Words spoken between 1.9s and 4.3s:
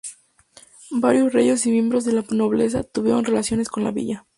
de la nobleza tuvieron relación con la villa.